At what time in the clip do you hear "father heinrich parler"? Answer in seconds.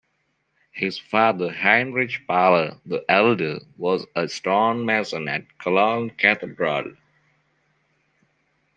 0.97-2.81